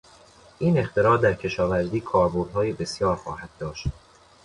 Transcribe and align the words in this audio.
این 0.59 0.77
اختراع 0.77 1.17
در 1.21 1.33
کشاورزی 1.33 1.99
کاربردهای 2.01 2.73
بسیار 2.73 3.15
خواهد 3.15 3.49
داشت. 3.59 3.87